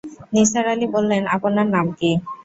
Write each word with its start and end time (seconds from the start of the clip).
নিসার 0.33 0.65
আলি 0.73 0.87
বললেন, 0.95 1.23
আপনার 1.35 1.67
নাম 1.75 1.87
কি? 1.99 2.11